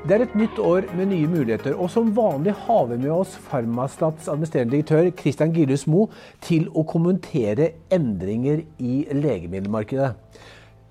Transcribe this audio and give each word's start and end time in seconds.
Det 0.00 0.16
er 0.16 0.22
et 0.24 0.34
nytt 0.38 0.56
år 0.64 0.86
med 0.96 1.10
nye 1.10 1.28
muligheter, 1.28 1.74
og 1.76 1.90
som 1.92 2.08
vanlig 2.16 2.54
har 2.64 2.86
vi 2.88 2.96
med 3.02 3.10
oss 3.12 3.34
Farmastats 3.50 4.30
administrerende 4.32 4.72
direktør 4.72 5.10
Christian 5.18 5.52
Gillus 5.52 5.84
Mo 5.92 6.06
til 6.40 6.70
å 6.72 6.86
kommentere 6.88 7.66
endringer 7.92 8.62
i 8.80 9.02
legemiddelmarkedet. 9.12 10.40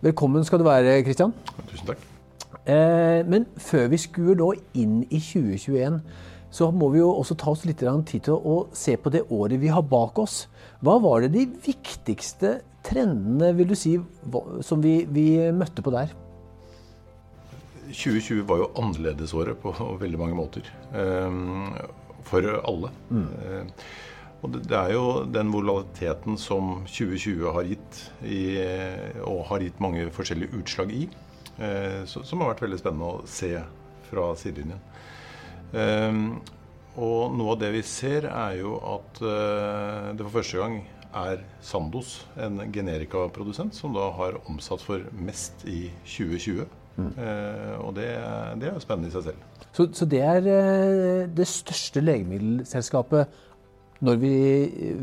Velkommen 0.05 0.45
skal 0.45 0.61
du 0.61 0.67
være, 0.67 0.99
Christian. 1.07 1.33
Tusen 1.71 1.89
takk. 1.89 2.05
Eh, 2.69 3.25
men 3.25 3.49
før 3.57 3.89
vi 3.89 4.01
skuer 4.05 4.37
nå 4.37 4.51
inn 4.77 5.01
i 5.09 5.17
2021, 5.17 5.99
så 6.53 6.69
må 6.69 6.93
vi 6.93 7.01
jo 7.01 7.09
også 7.09 7.33
ta 7.41 7.49
oss 7.57 7.65
litt 7.65 7.81
tid 7.81 8.29
til 8.29 8.37
å 8.37 8.61
se 8.77 8.93
på 8.93 9.09
det 9.09 9.25
året 9.25 9.57
vi 9.57 9.73
har 9.73 9.89
bak 9.89 10.21
oss. 10.21 10.43
Hva 10.85 10.99
var 11.01 11.25
det 11.25 11.33
de 11.33 11.49
viktigste 11.65 12.59
trendene 12.85 13.55
vil 13.57 13.73
du 13.73 13.75
si, 13.75 13.97
som 14.61 14.85
vi, 14.85 14.99
vi 15.09 15.31
møtte 15.49 15.81
på 15.81 15.97
der? 15.97 16.13
2020 17.89 18.45
var 18.49 18.61
jo 18.61 18.69
annerledesåret 18.79 19.59
på 19.61 19.73
veldig 20.01 20.19
mange 20.21 20.37
måter. 20.37 20.69
Ehm, 20.93 21.73
for 22.29 22.45
alle. 22.59 22.91
Mm. 23.09 23.71
Og 24.39 24.53
det 24.55 24.75
er 24.77 24.93
jo 24.93 25.05
den 25.27 25.49
volatiliteten 25.51 26.37
som 26.39 26.85
2020 26.87 27.49
har 27.55 27.67
gitt, 27.67 28.03
i, 28.23 28.43
og 29.25 29.41
har 29.49 29.65
gitt 29.65 29.81
mange 29.83 30.05
forskjellige 30.15 30.61
utslag 30.61 30.93
i, 30.95 31.01
eh, 31.57 32.05
som 32.05 32.43
har 32.43 32.53
vært 32.53 32.63
veldig 32.67 32.79
spennende 32.79 33.09
å 33.09 33.25
se 33.27 33.51
fra 34.07 34.29
sidelinjen. 34.39 34.79
Og 36.99 37.35
noe 37.37 37.53
av 37.53 37.59
det 37.61 37.69
vi 37.77 37.83
ser, 37.85 38.27
er 38.27 38.57
jo 38.59 38.77
at 38.95 39.21
eh, 39.23 40.09
det 40.17 40.25
for 40.25 40.39
første 40.39 40.59
gang 40.59 40.79
er 41.19 41.43
Sandos, 41.63 42.25
en 42.37 42.59
generikaprodusent, 42.73 43.75
som 43.77 43.93
da 43.95 44.09
har 44.17 44.39
omsatt 44.49 44.83
for 44.83 45.05
mest 45.15 45.63
i 45.69 45.87
2020. 46.03 46.67
Mm. 46.99 47.85
Og 47.85 47.95
det, 47.95 48.09
det, 48.59 48.69
er 48.69 48.75
jo 48.75 48.83
spennende 48.83 49.09
i 49.09 49.15
seg 49.15 49.29
selv. 49.29 49.47
Så, 49.71 49.87
så 49.93 50.05
det 50.09 50.21
er 50.25 50.47
eh, 50.49 51.27
det 51.37 51.47
største 51.47 52.01
legemiddelselskapet 52.01 53.37
når 54.05 54.19
vi, 54.19 54.33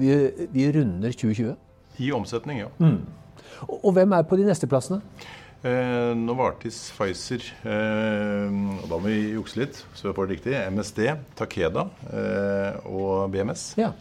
vi, 0.00 0.12
vi, 0.52 0.68
runder 0.72 1.12
2020? 1.12 1.54
I 1.98 2.12
omsetning, 2.12 2.60
ja. 2.64 2.68
Mm. 2.78 3.02
Og, 3.68 3.78
og, 3.84 3.90
hvem 3.96 4.12
er 4.12 4.24
på 4.28 4.38
de 4.40 4.46
neste 4.48 4.68
plassene? 4.68 5.00
Eh, 5.66 6.12
Novartis, 6.16 6.78
Pfizer, 6.96 7.44
eh, 7.64 8.56
og 8.82 8.88
da 8.90 8.98
må 8.98 9.08
vi 9.08 9.34
jukse 9.36 9.60
litt, 9.60 9.80
så 9.96 10.08
vi 10.08 10.14
får 10.16 10.28
det 10.28 10.36
riktig. 10.36 10.56
MSD, 10.72 11.02
Takeda 11.38 11.86
eh, 12.12 12.88
og 12.88 13.32
BMS. 13.32 13.68
Ja. 13.80 13.92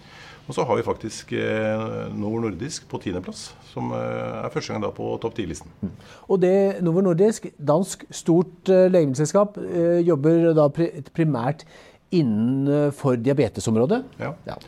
Og 0.45 0.53
så 0.53 0.63
har 0.67 0.77
vi 0.77 0.85
faktisk 0.85 1.33
eh, 1.33 1.83
Novo 2.13 2.39
Nordisk 2.43 2.85
på 2.89 2.99
tiendeplass, 3.01 3.47
som 3.71 3.89
eh, 3.97 4.43
er 4.43 4.53
første 4.53 4.73
gang 4.73 4.83
da 4.83 4.91
på 4.93 5.07
topp 5.21 5.39
10-listen. 5.39 5.71
Mm. 5.81 5.93
Og 6.29 6.41
det 6.43 6.55
Novo 6.85 7.01
Nordisk, 7.01 7.47
dansk 7.57 8.05
stort 8.13 8.69
uh, 8.69 8.85
legemiddelselskap, 8.91 9.57
jobber 10.05 10.51
da 10.57 10.67
primært 11.15 11.65
innenfor 12.13 13.17
diabetesområdet. 13.25 14.03
Ja. 14.21 14.35
ja. 14.45 14.59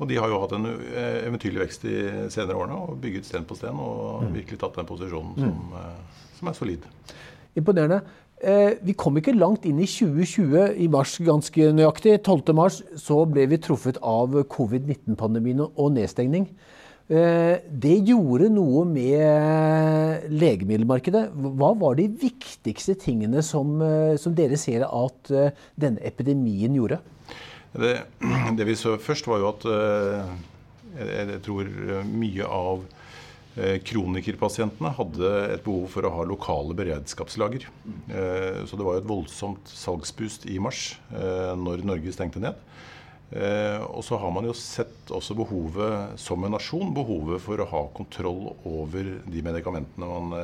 Og 0.00 0.08
de 0.08 0.16
har 0.16 0.30
jo 0.30 0.38
hatt 0.40 0.54
en 0.56 0.70
eventyrlig 1.26 1.64
vekst 1.66 1.82
de 1.84 1.96
senere 2.32 2.56
årene 2.56 2.78
og 2.78 3.00
bygget 3.02 3.26
sten 3.28 3.44
på 3.44 3.58
sten 3.58 3.76
og 3.82 4.22
mm. 4.24 4.30
virkelig 4.38 4.62
tatt 4.62 4.78
den 4.78 4.88
posisjonen 4.88 5.34
mm. 5.34 5.42
som, 5.42 5.74
som 6.38 6.52
er 6.52 6.56
solid. 6.56 6.86
Imponerende. 7.58 8.00
Eh, 8.40 8.78
vi 8.80 8.94
kom 8.96 9.18
ikke 9.20 9.36
langt 9.36 9.66
inn 9.68 9.82
i 9.84 9.88
2020, 9.88 10.72
i 10.80 10.88
mars 10.88 11.18
ganske 11.20 11.70
nøyaktig. 11.76 12.16
12. 12.24 12.54
mars 12.56 12.78
så 12.96 13.18
ble 13.28 13.44
vi 13.50 13.58
truffet 13.60 13.98
av 14.00 14.32
covid-19-pandemien 14.48 15.66
og 15.68 15.90
nedstengning. 15.92 16.46
Eh, 17.10 17.60
det 17.68 17.96
gjorde 18.08 18.48
noe 18.54 18.86
med 18.88 20.30
legemiddelmarkedet. 20.32 21.26
Hva 21.60 21.74
var 21.82 21.98
de 22.00 22.08
viktigste 22.22 22.96
tingene 23.02 23.44
som, 23.44 23.74
eh, 23.84 24.16
som 24.16 24.32
dere 24.34 24.56
ser 24.56 24.86
at 24.88 25.34
denne 25.76 26.00
epidemien 26.00 26.72
gjorde? 26.80 27.00
Det, 27.76 27.98
det 28.56 28.66
vi 28.66 28.74
så 28.74 28.96
først, 28.96 29.28
var 29.28 29.44
jo 29.44 29.52
at 29.52 29.68
jeg, 30.96 31.42
tror 31.44 31.68
mye 32.08 32.48
av 32.48 32.80
kronikerpasientene 33.58 34.92
hadde 34.94 35.30
et 35.56 35.64
behov 35.64 35.88
for 35.90 36.06
å 36.06 36.12
ha 36.14 36.26
lokale 36.28 36.76
beredskapslager. 36.78 37.66
Eh, 38.08 38.62
så 38.66 38.78
det 38.78 38.86
var 38.86 38.96
jo 38.96 39.02
et 39.02 39.10
voldsomt 39.10 39.72
salgsboost 39.74 40.46
i 40.50 40.60
mars, 40.62 40.98
eh, 41.10 41.52
når 41.58 41.82
Norge 41.86 42.14
stengte 42.14 42.42
ned. 42.42 42.66
Og 43.30 44.02
så 44.02 44.16
har 44.18 44.32
man 44.34 44.42
jo 44.42 44.50
sett 44.58 45.06
også 45.14 45.36
behovet 45.38 46.18
som 46.18 46.42
en 46.42 46.50
nasjon, 46.50 46.88
behovet 46.90 47.38
for 47.38 47.62
å 47.62 47.66
ha 47.70 47.82
kontroll 47.94 48.56
over 48.66 49.06
de 49.22 49.42
medikamentene 49.46 50.08
man 50.10 50.34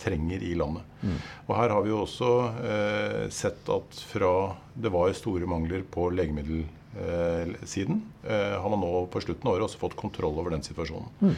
trenger 0.00 0.40
i 0.40 0.54
landet. 0.56 0.86
Mm. 1.02 1.18
Og 1.42 1.52
her 1.58 1.74
har 1.74 1.84
vi 1.84 1.92
jo 1.92 1.98
også 2.06 2.30
sett 3.28 3.68
at 3.68 4.00
fra 4.08 4.32
det 4.72 4.94
var 4.96 5.12
store 5.12 5.44
mangler 5.52 5.84
på 5.84 6.08
legemiddelsiden, 6.16 8.00
har 8.24 8.72
man 8.72 8.80
nå 8.80 9.04
på 9.12 9.20
slutten 9.20 9.44
av 9.44 9.58
året 9.58 9.68
også 9.68 9.84
fått 9.84 10.00
kontroll 10.00 10.40
over 10.40 10.56
den 10.56 10.64
situasjonen. 10.64 11.12
Mm. 11.20 11.36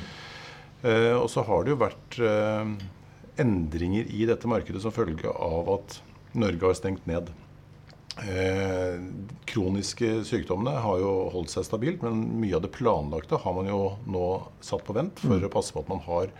Eh, 0.86 1.14
og 1.16 1.28
så 1.32 1.42
har 1.46 1.64
det 1.64 1.74
jo 1.74 1.80
vært 1.80 2.18
eh, 2.22 2.68
endringer 3.42 4.06
i 4.12 4.26
dette 4.28 4.48
markedet 4.50 4.82
som 4.84 4.94
følge 4.94 5.32
av 5.32 5.72
at 5.74 5.98
Norge 6.36 6.68
har 6.68 6.78
stengt 6.78 7.08
ned. 7.08 7.32
Eh, 8.16 9.00
kroniske 9.48 10.22
sykdommene 10.24 10.78
har 10.84 11.00
jo 11.02 11.10
holdt 11.34 11.52
seg 11.52 11.66
stabilt, 11.66 12.04
men 12.04 12.22
mye 12.40 12.56
av 12.56 12.64
det 12.64 12.72
planlagte 12.76 13.40
har 13.42 13.56
man 13.56 13.68
jo 13.68 13.80
nå 14.08 14.28
satt 14.64 14.86
på 14.86 14.96
vent 14.96 15.20
for 15.20 15.36
mm. 15.36 15.48
å 15.48 15.52
passe 15.52 15.74
på 15.74 15.82
at 15.82 15.92
man 15.92 16.04
har 16.06 16.32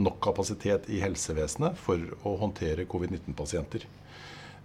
nok 0.00 0.18
kapasitet 0.24 0.88
i 0.90 1.02
helsevesenet 1.02 1.78
for 1.78 2.02
å 2.26 2.36
håndtere 2.40 2.88
covid-19-pasienter. 2.88 3.84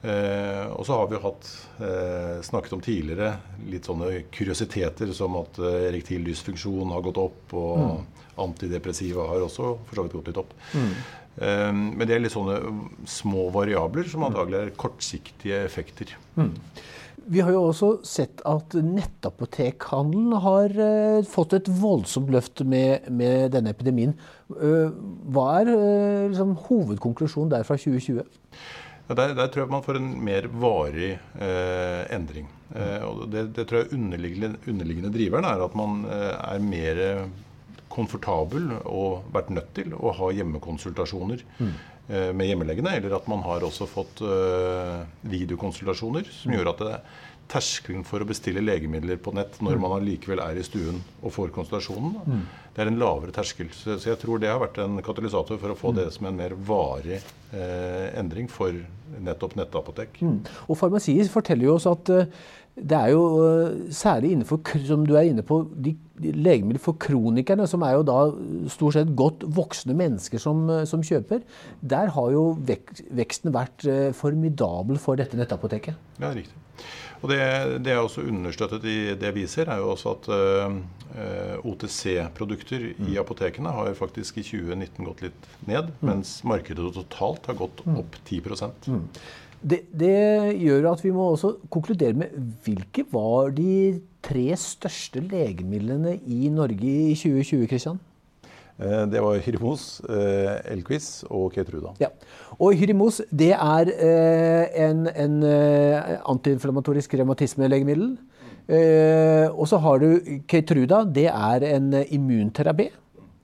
Eh, 0.05 0.65
og 0.75 0.85
så 0.85 0.99
har 0.99 1.07
vi 1.09 1.19
hatt 1.23 1.47
eh, 1.81 2.41
snakket 2.45 2.73
om 2.77 2.81
tidligere 2.83 3.31
litt 3.71 3.87
sånne 3.89 4.25
kuriositeter 4.33 5.13
som 5.17 5.37
at 5.39 5.57
eh, 5.57 5.85
erektil 5.89 6.25
lysfunksjon 6.27 6.93
har 6.93 7.05
gått 7.07 7.21
opp, 7.21 7.55
og 7.57 7.79
mm. 7.79 8.25
antidepressiva 8.43 9.25
har 9.31 9.45
også 9.47 9.71
for 9.87 9.97
så 9.97 10.05
vidt 10.05 10.17
gått 10.19 10.29
litt 10.29 10.41
opp. 10.43 10.51
Mm. 10.75 10.91
Eh, 11.47 11.71
men 11.71 12.03
det 12.05 12.17
er 12.17 12.21
litt 12.21 12.35
sånne 12.35 12.59
små 13.09 13.47
variabler 13.55 14.11
som 14.11 14.27
antagelig 14.27 14.61
er 14.61 14.75
kortsiktige 14.77 15.63
effekter. 15.65 16.13
Mm. 16.37 16.53
Vi 17.25 17.41
har 17.41 17.55
jo 17.55 17.63
også 17.71 17.91
sett 18.05 18.43
at 18.45 18.75
nettapotekhandelen 18.77 20.35
har 20.43 20.75
uh, 20.77 21.25
fått 21.25 21.55
et 21.57 21.69
voldsomt 21.81 22.29
løft 22.29 22.61
med, 22.61 23.07
med 23.09 23.55
denne 23.55 23.73
epidemien. 23.73 24.13
Uh, 24.53 24.93
hva 25.33 25.47
er 25.63 25.71
liksom, 25.71 26.53
hovedkonklusjonen 26.67 27.49
der 27.55 27.65
fra 27.65 27.79
2020? 27.81 28.21
Der, 29.05 29.35
der, 29.37 29.49
tror 29.53 29.65
jeg 29.65 29.69
man 29.69 29.83
får 29.85 29.99
en 29.99 30.11
mer 30.25 30.47
varig 30.49 31.11
eh, 31.37 32.03
endring. 32.15 32.47
Eh, 32.73 33.03
og 33.05 33.27
det, 33.29 33.51
det, 33.53 33.67
tror 33.69 33.83
jeg 33.83 33.93
underliggende, 33.93 34.57
underliggende 34.65 35.11
driveren 35.13 35.45
er 35.45 35.61
at 35.61 35.75
man 35.77 35.99
eh, 36.09 36.31
er 36.33 36.63
mer 36.63 37.01
komfortabel 37.93 38.71
og 38.81 39.27
vært 39.33 39.51
nødt 39.53 39.75
til 39.77 39.93
å 39.95 40.13
ha 40.17 40.31
hjemmekonsultasjoner 40.39 41.45
mm. 41.59 41.75
Eh, 42.05 42.29
med 42.37 42.45
hjemmelegene. 42.45 42.91
Eller 42.99 43.15
at 43.17 43.25
man 43.25 43.41
har 43.41 43.63
også 43.65 43.87
fått 43.89 44.19
eh, 44.21 44.99
videokonsultasjoner 45.25 46.27
som 46.29 46.53
gjør 46.53 46.69
at 46.69 46.83
det, 46.85 46.99
terskelen 47.51 48.05
for 48.07 48.23
å 48.23 48.27
bestille 48.27 48.63
legemidler 48.63 49.19
på 49.21 49.33
nett 49.35 49.59
når 49.61 49.77
mm. 49.77 49.83
man 49.83 49.95
allikevel 49.99 50.41
er 50.43 50.59
i 50.59 50.65
stuen 50.65 51.01
og 51.21 51.33
får 51.35 51.53
konsultasjonen, 51.55 52.17
mm. 52.25 52.43
det 52.75 52.83
er 52.83 52.91
en 52.91 52.99
lavere 53.01 53.35
terskel. 53.35 53.69
Så, 53.75 53.99
jeg 54.01 54.19
tror 54.21 54.41
det 54.41 54.51
har 54.51 54.61
vært 54.63 54.81
en 54.83 54.97
katalysator 55.05 55.61
for 55.61 55.73
å 55.73 55.79
få 55.79 55.93
mm. 55.93 55.97
det 56.01 56.09
som 56.15 56.29
en 56.29 56.39
mer 56.39 56.57
varig 56.67 57.19
eh, 57.19 58.07
endring 58.17 58.49
for 58.51 58.73
nettopp 59.21 59.55
nettapotek. 59.59 60.21
Mm. 60.21 60.39
Og 60.69 60.79
Farmasiet 60.79 61.31
forteller 61.31 61.69
jo 61.69 61.75
oss 61.77 61.87
at 61.89 62.11
uh, 62.13 62.25
det 62.75 62.97
er 62.97 63.13
jo 63.13 63.21
uh, 63.39 63.77
særlig 63.93 64.33
innenfor, 64.35 64.59
som 64.87 65.05
du 65.07 65.15
er 65.15 65.29
inne 65.29 65.45
på, 65.45 65.61
de, 65.71 65.95
de 66.21 66.33
legemidler 66.35 66.81
for 66.83 66.97
kronikerne, 66.99 67.67
som 67.69 67.85
er 67.87 67.95
jo 67.99 68.03
da 68.09 68.19
stort 68.73 68.97
sett 68.97 69.13
godt 69.17 69.45
voksne 69.55 69.95
mennesker 69.97 70.41
som, 70.41 70.65
uh, 70.71 70.83
som 70.89 71.05
kjøper, 71.05 71.45
der 71.81 72.11
har 72.17 72.35
jo 72.35 72.49
vek, 72.67 72.97
veksten 73.15 73.55
vært 73.55 73.87
formidabel 74.17 74.99
for 75.01 75.21
dette 75.21 75.39
nettapoteket. 75.39 75.95
Ja, 76.19 76.33
riktig. 76.35 76.64
Og 77.21 77.31
det, 77.31 77.39
det, 77.85 77.93
er 77.93 78.01
også 78.01 78.25
understøttet 78.27 78.85
i 78.89 78.97
det 79.17 79.31
vi 79.35 79.45
ser, 79.49 79.69
er 79.71 79.81
jo 79.81 79.93
også 79.93 80.11
at 80.13 80.27
uh, 80.29 80.75
eh, 81.15 81.55
OTC-produkter 81.65 82.91
mm. 82.91 83.07
i 83.09 83.17
apotekene 83.21 83.71
har 83.73 83.95
faktisk 83.97 84.37
i 84.41 84.45
2019 84.45 85.07
gått 85.07 85.23
litt 85.25 85.49
ned, 85.65 85.89
mm. 85.95 86.05
mens 86.09 86.37
markedet 86.47 86.91
totalt 86.97 87.49
har 87.49 87.57
gått 87.63 87.81
mm. 87.85 87.97
opp 88.03 88.19
10 88.27 88.41
mm. 88.45 89.05
det, 89.61 89.81
det, 89.89 90.17
gjør 90.61 90.91
at 90.91 91.05
vi 91.05 91.13
må 91.15 91.31
også 91.31 91.55
konkludere 91.73 92.19
med 92.25 92.35
hvilke 92.67 93.07
var 93.13 93.55
de 93.57 94.01
tre 94.25 94.49
største 94.59 95.23
legemidlene 95.25 96.19
i 96.25 96.51
Norge 96.53 96.91
i 97.09 97.15
2020, 97.17 97.65
Kristian? 97.71 98.01
Eh, 98.75 99.05
det 99.07 99.21
var 99.23 99.39
Hyrimos, 99.39 100.01
eh, 100.09 100.73
Elquis 100.73 101.23
og 101.29 101.53
Keytruda. 101.55 101.93
Ja. 102.01 102.09
Og 102.59 102.75
Hyrimos 102.75 103.21
det 103.31 103.53
er 103.55 103.91
eh, 103.93 104.65
en, 104.89 105.07
en 105.07 105.37
antiinflamatorisk 106.33 107.15
revmatismelegemiddel. 107.15 108.17
Og 108.65 109.67
så 109.69 109.77
har 109.77 109.99
du 110.01 110.07
Keytruda, 110.49 111.03
det 111.05 111.27
er 111.29 111.65
en 111.69 111.91
immunterapi. 112.09 112.89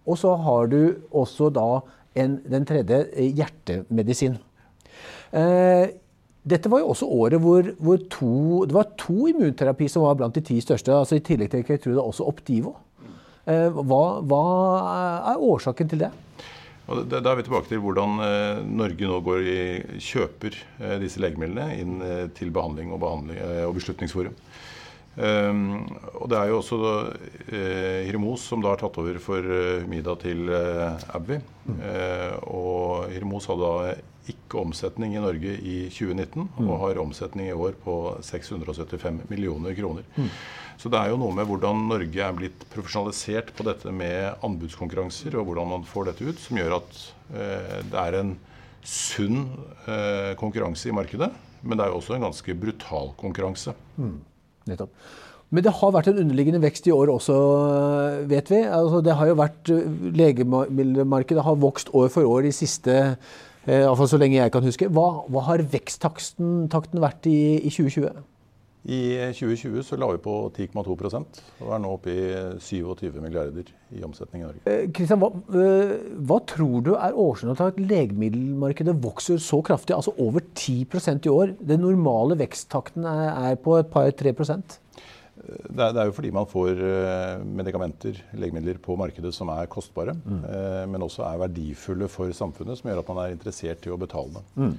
Og 0.10 0.18
så 0.18 0.34
har 0.36 0.72
du 0.72 0.96
også 1.14 1.52
da 1.54 1.68
en, 2.18 2.40
den 2.50 2.66
tredje 2.66 3.04
hjertemedisin. 3.22 4.40
Dette 6.42 6.72
var 6.74 6.82
jo 6.82 6.90
også 6.90 7.06
året 7.06 7.38
hvor, 7.38 7.70
hvor 7.78 8.02
to, 8.10 8.66
det 8.66 8.74
var 8.74 8.90
to 8.98 9.30
immunterapi 9.30 9.86
som 9.94 10.08
var 10.08 10.18
blant 10.18 10.36
de 10.36 10.42
ti 10.42 10.58
største. 10.58 10.90
altså 10.90 11.20
I 11.20 11.26
tillegg 11.28 11.54
til 11.54 11.68
Keytruda 11.70 12.02
også 12.02 12.26
Optivo. 12.26 12.74
Eh, 13.50 13.70
hva, 13.74 14.04
hva, 14.22 14.44
er 15.34 15.42
årsaken 15.42 15.90
til 15.90 16.04
det? 16.04 16.12
Da 17.10 17.22
er 17.22 17.38
vi 17.40 17.46
tilbake 17.46 17.70
til 17.70 17.82
hvordan 17.82 18.20
eh, 18.26 18.60
Norge 18.68 19.08
nå 19.10 19.22
går 19.26 19.48
i, 19.48 19.62
kjøper 20.04 20.58
eh, 20.82 20.98
disse 21.02 21.22
legemidlene 21.24 21.80
inn 21.80 21.96
til 22.38 22.52
behandling 22.54 22.92
og, 22.94 23.02
behandling, 23.02 23.42
og 23.66 23.78
beslutningsforum. 23.80 24.36
Um, 25.12 25.90
og 26.22 26.30
det 26.32 26.38
er 26.40 26.48
jo 26.48 26.62
også 26.62 26.78
uh, 26.80 27.98
Hirmos 28.08 28.46
som 28.48 28.62
da 28.64 28.72
har 28.72 28.80
tatt 28.80 28.96
over 29.02 29.18
for 29.20 29.44
uh, 29.44 29.84
middag 29.92 30.22
til 30.24 30.48
uh, 30.48 30.96
Abbey. 31.12 31.42
Mm. 31.62 31.78
og 32.50 33.12
Hirmos 33.14 33.46
hadde 33.46 33.68
da 33.68 34.32
ikke 34.34 34.58
omsetning 34.64 35.14
i 35.14 35.22
Norge 35.22 35.52
i 35.62 35.76
2019, 35.94 36.48
mm. 36.58 36.66
og 36.66 36.80
har 36.82 37.02
omsetning 37.04 37.52
i 37.52 37.54
år 37.54 37.76
på 37.84 38.16
675 38.26 39.28
millioner 39.30 39.76
kroner. 39.78 40.08
Mm. 40.18 40.32
Så 40.82 40.90
det 40.90 40.98
er 40.98 41.12
jo 41.12 41.20
noe 41.22 41.36
med 41.38 41.46
hvordan 41.46 41.86
Norge 41.92 42.26
er 42.26 42.34
blitt 42.34 42.66
profesjonalisert 42.74 43.54
på 43.54 43.68
dette 43.68 43.94
med 43.94 44.42
anbudskonkurranser, 44.42 45.38
og 45.38 45.52
hvordan 45.52 45.70
man 45.76 45.86
får 45.86 46.10
dette 46.10 46.32
ut, 46.32 46.42
som 46.42 46.58
gjør 46.58 46.80
at 46.80 47.00
det 47.94 48.02
er 48.08 48.20
en 48.24 48.34
sunn 48.82 49.46
konkurranse 50.42 50.90
i 50.90 50.98
markedet. 50.98 51.30
Men 51.62 51.78
det 51.78 51.86
er 51.86 51.94
jo 51.94 52.02
også 52.02 52.18
en 52.18 52.26
ganske 52.26 52.58
brutal 52.58 53.14
konkurranse. 53.22 53.78
Mm. 54.02 54.18
Nettopp. 54.70 54.94
Men 55.52 55.66
det 55.66 55.74
har 55.76 55.92
vært 55.92 56.08
en 56.08 56.20
underliggende 56.22 56.62
vekst 56.64 56.86
i 56.88 56.94
år 56.96 57.12
også, 57.12 57.38
vet 58.32 58.52
vi. 58.54 58.62
Altså, 58.64 59.02
det 59.04 59.16
har 59.20 59.28
jo 59.28 59.40
vært, 59.40 59.72
eh, 59.74 59.88
Legemiddelmarkedet 60.16 61.44
har 61.44 61.60
vokst 61.60 61.92
år 61.94 62.08
for 62.14 62.24
år 62.24 62.48
de 62.48 62.54
siste 62.56 62.96
eh, 63.68 63.82
Iallfall 63.82 64.08
så 64.08 64.20
lenge 64.22 64.40
jeg 64.40 64.54
kan 64.54 64.64
huske. 64.64 64.88
Hva, 64.88 65.26
hva 65.28 65.44
har 65.50 65.66
veksttakten 65.74 67.02
vært 67.04 67.28
i, 67.28 67.60
i 67.60 67.70
2020? 67.70 68.24
I 68.82 69.30
2020 69.30 69.84
så 69.86 69.98
la 70.00 70.08
vi 70.10 70.18
på 70.24 70.34
10,2 70.56 70.82
og 70.82 71.74
er 71.76 71.82
nå 71.84 71.90
oppe 71.94 72.14
i 72.14 72.22
27 72.58 73.20
milliarder 73.22 73.68
i 73.94 74.02
omsetning 74.02 74.42
i 74.42 74.48
Norge. 74.48 74.78
Kristian, 74.98 75.22
eh, 75.22 75.28
hva, 75.28 75.60
eh, 75.62 75.92
hva, 76.18 76.40
tror 76.50 76.82
du 76.88 76.96
er 76.96 77.14
årsaken 77.14 77.60
til 77.60 77.70
at 77.70 77.82
legemiddelmarkedet 77.92 78.96
vokser 79.04 79.38
så 79.38 79.60
kraftig? 79.62 79.94
Altså 79.94 80.16
over 80.18 80.42
10% 80.56 81.30
i 81.30 81.30
år. 81.30 81.54
Den 81.62 81.86
normale 81.86 82.40
veksttakten 82.40 83.06
er, 83.06 83.54
på 83.62 83.78
et 83.78 83.92
par-tre 83.94 84.34
prosent? 84.34 84.80
Det 85.42 85.78
er, 85.78 85.94
det 85.94 86.02
er, 86.02 86.10
jo 86.10 86.16
fordi 86.18 86.32
man 86.34 86.50
får 86.50 86.82
medikamenter, 87.46 88.18
legemidler, 88.34 88.82
på 88.82 88.98
markedet 88.98 89.34
som 89.34 89.50
er 89.50 89.70
kostbare, 89.70 90.14
mm. 90.14 90.90
men 90.90 91.02
også 91.02 91.24
er 91.26 91.40
verdifulle 91.42 92.10
for 92.10 92.34
samfunnet, 92.34 92.78
som 92.78 92.90
gjør 92.90 93.02
at 93.02 93.10
man 93.10 93.22
er 93.24 93.34
interessert 93.34 93.86
i 93.86 93.94
å 93.94 93.98
betale 93.98 94.38
dem. 94.38 94.52
Mm. 94.58 94.76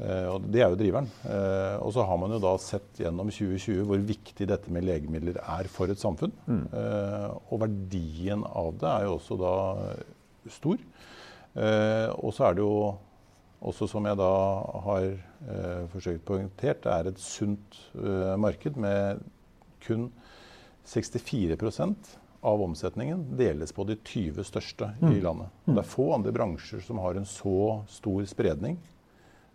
Eh, 0.00 0.26
og 0.30 0.46
Det 0.48 0.62
er 0.62 0.70
jo 0.72 0.78
driveren. 0.80 1.08
Eh, 1.28 1.76
og 1.84 1.92
så 1.94 2.04
har 2.06 2.18
man 2.20 2.32
jo 2.32 2.40
da 2.42 2.54
sett 2.62 3.02
gjennom 3.02 3.30
2020 3.32 3.84
hvor 3.88 4.00
viktig 4.08 4.48
dette 4.48 4.72
med 4.72 4.86
legemidler 4.88 5.40
er 5.42 5.68
for 5.72 5.92
et 5.92 6.00
samfunn. 6.00 6.32
Mm. 6.46 6.64
Eh, 6.72 7.28
og 7.50 7.62
verdien 7.66 8.44
av 8.48 8.72
det 8.80 8.88
er 8.88 9.06
jo 9.08 9.18
også 9.18 9.38
da 9.40 9.54
stor. 10.50 10.80
Og 11.50 12.30
så 12.32 12.46
er 12.46 12.54
det 12.54 12.62
jo 12.62 12.94
også, 13.60 13.88
som 13.90 14.06
jeg 14.06 14.16
da 14.16 14.30
har 14.86 15.08
forsøkt 15.90 16.22
poengtert, 16.24 16.84
det 16.84 16.92
er 16.94 17.08
et 17.10 17.18
sunt 17.20 17.80
marked 18.40 18.78
med 18.80 19.18
kun 19.82 20.06
64% 20.86 22.14
av 22.46 22.62
omsetningen 22.62 23.26
deles 23.36 23.74
på 23.74 23.84
de 23.90 23.98
20 23.98 24.46
største 24.46 24.92
i 25.02 25.10
mm. 25.10 25.18
landet. 25.26 25.50
Mm. 25.66 25.74
Det 25.74 25.82
er 25.82 25.90
få 25.90 26.06
andre 26.14 26.32
bransjer 26.38 26.86
som 26.86 27.02
har 27.02 27.18
en 27.18 27.28
så 27.28 27.82
stor 27.90 28.30
spredning 28.30 28.78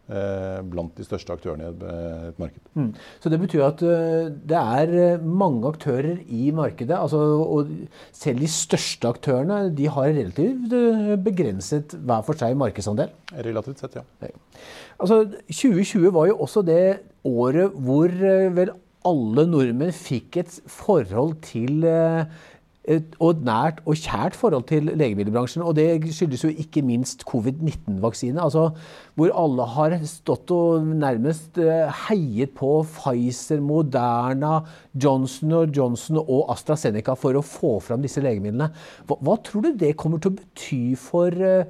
blant 0.08 0.94
de 0.98 1.06
største 1.06 1.34
aktørene 1.34 1.66
i 1.66 1.72
et, 1.72 1.84
eh, 1.90 2.28
marked. 2.38 2.62
Mm. 2.76 2.92
Så 3.24 3.30
Det 3.30 3.40
betyr 3.42 3.64
at 3.66 3.82
uh, 3.82 4.30
det 4.30 4.60
er 4.60 5.18
mange 5.24 5.66
aktører 5.68 6.20
i 6.28 6.52
markedet. 6.52 6.96
Altså, 6.98 7.18
og 7.18 7.68
selv 8.14 8.40
de 8.40 8.48
største 8.48 9.08
aktørene 9.08 9.76
de 9.76 9.88
har 9.88 10.14
relativt 10.14 10.70
begrenset 11.26 11.98
hver 11.98 12.22
for 12.22 12.38
seg 12.38 12.58
markedsandel? 12.58 13.10
Relativt 13.34 13.80
sett, 13.80 13.96
ja. 13.96 14.30
Altså, 15.00 15.26
2020 15.50 16.14
var 16.14 16.28
jo 16.28 16.38
også 16.38 16.62
det 16.66 17.00
året 17.26 17.74
hvor 17.74 18.12
vel 18.56 18.76
alle 19.06 19.46
nordmenn 19.50 19.94
fikk 19.94 20.38
et 20.42 20.54
forhold 20.70 21.36
til 21.46 21.86
et, 22.88 23.16
og 23.24 23.42
nært 23.46 23.82
og 23.86 23.98
kjært 23.98 24.36
forhold 24.38 24.68
til 24.70 24.92
legemiddelbransjen. 24.94 25.64
Og 25.66 25.76
det 25.78 26.14
skyldes 26.14 26.44
jo 26.46 26.52
ikke 26.54 26.84
minst 26.86 27.26
covid-19-vaksine. 27.30 28.42
Altså, 28.42 28.70
hvor 29.16 29.34
alle 29.44 29.68
har 29.76 29.98
stått 30.10 30.52
og 30.54 30.86
nærmest 30.86 31.60
uh, 31.62 31.90
heiet 32.08 32.54
på 32.58 32.78
Pfizer, 32.90 33.64
Moderna, 33.64 34.60
Johnson 34.94 35.56
Johnson 35.76 36.22
og 36.22 36.52
AstraZeneca 36.54 37.16
for 37.20 37.38
å 37.38 37.46
få 37.46 37.78
fram 37.84 38.06
disse 38.06 38.24
legemidlene. 38.24 38.70
Hva, 39.08 39.20
hva 39.22 39.40
tror 39.46 39.66
du 39.66 39.74
det 39.80 39.96
kommer 40.00 40.22
til 40.22 40.34
å 40.34 40.40
bety 40.40 40.84
for 41.00 41.34
uh, 41.42 41.66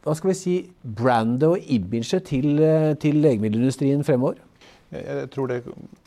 hva 0.00 0.14
skal 0.16 0.30
vi 0.30 0.38
si, 0.38 0.54
brandet 0.80 1.44
og 1.48 1.72
imaget 1.72 2.30
til, 2.30 2.54
uh, 2.62 2.92
til 3.00 3.20
legemiddelindustrien 3.20 4.06
fremover? 4.06 4.40
Jeg 4.90 5.28
tror 5.30 5.46
det 5.50 5.60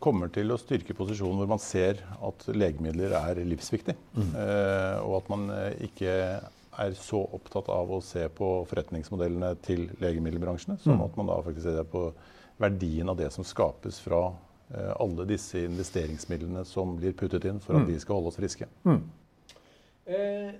kommer 0.03 0.31
til 0.33 0.51
å 0.51 0.59
styrke 0.59 0.95
posisjonen 0.97 1.39
hvor 1.39 1.51
man 1.53 1.61
ser 1.63 2.01
at 2.19 2.43
legemidler 2.51 3.15
er 3.15 3.39
livsviktig. 3.47 3.95
Mm. 4.11 4.33
Eh, 4.35 4.97
og 5.05 5.21
at 5.21 5.29
man 5.31 5.45
eh, 5.55 5.85
ikke 5.87 6.15
er 6.83 6.95
så 6.97 7.21
opptatt 7.37 7.69
av 7.71 7.91
å 7.93 8.01
se 8.03 8.25
på 8.33 8.49
forretningsmodellene 8.69 9.53
til 9.63 9.85
legemiddelbransjene, 10.03 10.79
som 10.83 10.97
mm. 10.97 11.05
at 11.05 11.19
man 11.19 11.31
da 11.31 11.39
faktisk 11.45 11.67
ser 11.69 11.87
på 11.89 12.07
verdien 12.61 13.09
av 13.09 13.17
det 13.19 13.29
som 13.33 13.45
skapes 13.47 13.99
fra 14.03 14.25
eh, 14.73 14.91
alle 14.99 15.27
disse 15.29 15.63
investeringsmidlene 15.63 16.65
som 16.67 16.95
blir 16.99 17.15
puttet 17.17 17.47
inn 17.49 17.61
for 17.63 17.77
at 17.77 17.85
mm. 17.85 17.89
vi 17.93 17.99
skal 18.03 18.19
holde 18.19 18.33
oss 18.33 18.39
friske. 18.39 18.69
Mm. 18.87 19.01
Eh, 20.05 20.53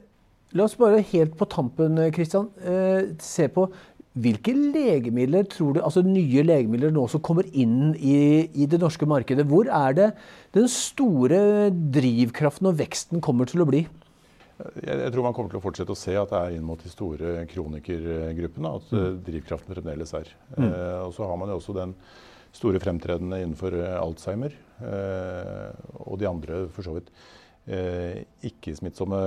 la 0.54 0.68
oss 0.68 0.78
bare 0.80 1.04
helt 1.12 1.36
på 1.38 1.50
tampen 1.52 2.00
Christian, 2.16 2.50
eh, 2.64 3.14
se 3.20 3.50
på 3.52 3.68
hvilke 4.14 4.54
legemidler 4.54 5.48
tror 5.50 5.74
du, 5.74 5.82
altså 5.82 6.04
nye 6.06 6.44
legemidler 6.46 6.94
nå 6.94 7.08
som 7.10 7.22
kommer 7.26 7.48
inn 7.50 7.96
i, 7.98 8.46
i, 8.54 8.68
det 8.70 8.78
norske 8.82 9.08
markedet, 9.10 9.46
hvor 9.50 9.70
er 9.74 9.98
det 9.98 10.10
den 10.54 10.70
store 10.70 11.72
drivkraften 11.72 12.70
og 12.70 12.78
veksten 12.82 13.24
kommer 13.26 13.50
til 13.50 13.66
å 13.66 13.70
bli? 13.70 13.82
Jeg, 14.60 15.00
jeg 15.00 15.14
tror 15.16 15.26
man 15.26 15.34
kommer 15.34 15.50
til 15.50 15.60
å 15.60 15.64
fortsette 15.64 15.96
å 15.96 15.98
se 15.98 16.14
at 16.20 16.30
det 16.30 16.42
er 16.44 16.60
inn 16.60 16.68
mot 16.68 16.82
de 16.82 16.92
store 16.92 17.48
kronikergruppene 17.50 18.76
at 18.78 18.94
mm. 18.94 19.18
drivkraften 19.26 19.74
fremdeles 19.74 20.14
er. 20.20 20.30
Mm. 20.54 20.68
Eh, 20.68 21.00
og 21.08 21.16
så 21.18 21.26
har 21.30 21.42
man 21.42 21.50
jo 21.50 21.58
også 21.58 21.76
den 21.80 21.98
store 22.54 22.82
fremtredende 22.84 23.42
innenfor 23.42 23.80
eh, 23.80 23.98
Alzheimer 23.98 24.54
eh, 24.54 25.74
og 26.06 26.22
de 26.22 26.30
andre 26.30 26.68
for 26.76 26.86
så 26.86 26.94
vidt 27.00 27.10
eh, 27.66 28.22
ikke-smittsomme 28.46 29.24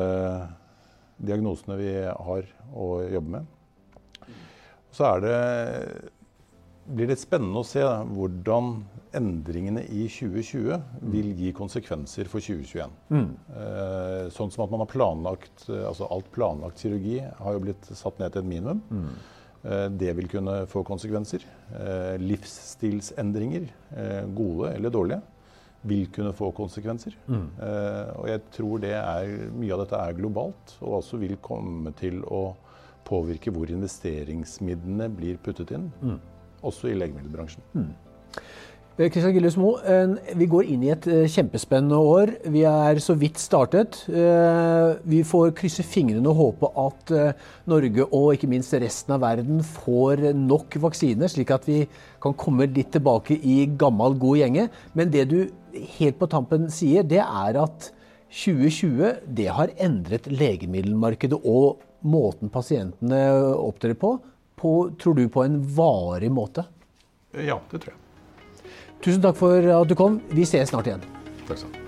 diagnosene 1.27 1.81
vi 1.81 1.93
har 2.07 2.51
å 2.77 2.89
jobbe 3.11 3.35
med 3.35 3.56
så 4.97 5.17
det, 5.21 5.37
blir 6.87 7.11
det 7.11 7.19
spennende 7.21 7.61
å 7.61 7.67
se 7.67 7.83
hvordan 7.85 8.79
endringene 9.17 9.83
i 9.93 10.07
2020 10.13 11.09
vil 11.13 11.31
gi 11.39 11.53
konsekvenser 11.57 12.29
for 12.31 12.45
2021. 12.45 12.93
Mm. 13.13 13.31
Eh, 13.61 14.27
sånn 14.35 14.53
som 14.55 14.65
at 14.65 14.73
man 14.73 14.85
har 14.85 14.91
planlagt 14.91 15.67
altså 15.73 16.09
Alt 16.13 16.29
planlagt 16.35 16.83
kirurgi 16.83 17.19
har 17.21 17.57
jo 17.57 17.65
blitt 17.67 17.89
satt 17.93 18.21
ned 18.21 18.35
til 18.35 18.45
et 18.45 18.51
minimum. 18.51 18.83
Mm. 18.91 19.09
Eh, 19.67 19.87
det 20.03 20.13
vil 20.19 20.29
kunne 20.31 20.59
få 20.71 20.85
konsekvenser. 20.87 21.47
Eh, 21.75 22.17
livsstilsendringer, 22.23 23.67
eh, 23.97 24.23
gode 24.37 24.75
eller 24.77 24.95
dårlige, 24.95 25.23
vil 25.87 26.07
kunne 26.13 26.35
få 26.35 26.53
konsekvenser. 26.55 27.17
Mm. 27.27 27.49
Eh, 27.63 28.13
og 28.17 28.29
jeg 28.31 28.45
tror 28.55 28.79
det 28.83 28.95
er, 28.95 29.51
mye 29.55 29.75
av 29.75 29.85
dette 29.85 30.03
er 30.03 30.19
globalt, 30.19 30.79
og 30.81 31.01
også 31.01 31.21
vil 31.23 31.37
komme 31.43 31.93
til 31.99 32.23
å 32.25 32.45
påvirke 33.07 33.53
hvor 33.55 33.71
investeringsmidlene 33.73 35.09
blir 35.15 35.41
puttet 35.43 35.73
inn. 35.77 35.91
Mm. 36.03 36.19
Også 36.67 36.91
i 36.91 36.99
legemiddelbransjen. 36.99 37.65
Mm. 37.77 37.93
Kristian 38.97 39.35
Gillus 39.35 39.59
Mo, 39.61 39.75
vi 40.41 40.47
går 40.49 40.71
inn 40.73 40.85
i 40.87 40.89
et 40.95 41.05
eh, 41.13 41.27
kjempespennende 41.29 41.99
år. 42.01 42.31
Vi 42.49 42.63
er 42.65 42.97
så 43.05 43.13
vidt 43.21 43.37
startet. 43.37 43.99
Eh, 44.09 44.95
vi 45.05 45.19
får 45.21 45.53
krysse 45.59 45.85
fingrene 45.85 46.31
og 46.31 46.39
håpe 46.39 46.71
at 46.81 47.13
eh, 47.13 47.43
Norge 47.69 48.07
og 48.07 48.31
ikke 48.33 48.49
minst 48.49 48.73
resten 48.81 49.13
av 49.13 49.21
verden 49.21 49.61
får 49.61 50.31
nok 50.41 50.79
vaksiner, 50.87 51.29
slik 51.29 51.53
at 51.53 51.69
vi 51.69 51.83
kan 52.25 52.33
komme 52.41 52.71
litt 52.73 52.95
tilbake 52.97 53.37
i 53.37 53.59
gammel, 53.77 54.17
god 54.17 54.41
gjenge. 54.41 54.67
Men 54.97 55.13
det 55.13 55.27
du 55.29 55.39
helt 55.99 56.17
på 56.17 56.31
tampen 56.33 56.65
sier, 56.73 57.05
det 57.05 57.21
er 57.21 57.61
at 57.67 57.91
2020 58.31 59.13
det 59.39 59.47
har 59.55 59.73
endret 59.83 60.27
legemiddelmarkedet 60.31 61.39
og 61.45 61.83
måten 62.07 62.51
pasientene 62.53 63.23
opptrer 63.55 63.95
på, 63.99 64.17
på, 64.57 64.75
tror 65.01 65.17
du 65.17 65.27
på 65.33 65.45
en 65.47 65.61
varig 65.77 66.31
måte? 66.33 66.67
Ja, 67.37 67.61
det 67.71 67.83
tror 67.85 67.95
jeg. 67.95 68.03
Tusen 69.05 69.25
takk 69.25 69.39
for 69.39 69.73
at 69.81 69.91
du 69.91 69.97
kom. 69.99 70.21
Vi 70.33 70.47
ses 70.49 70.73
snart 70.73 70.89
igjen. 70.89 71.05
Takk 71.47 71.59
skal 71.61 71.73
du 71.75 71.79
ha. 71.79 71.86